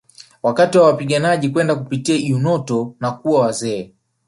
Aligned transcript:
Wakati 0.43 0.77
wa 0.77 0.85
wapiganaji 0.87 1.49
kwenda 1.49 1.75
kupitia 1.75 2.15
Eunoto 2.15 2.95
na 2.99 3.11
kuwa 3.11 3.41
wazee 3.41 3.93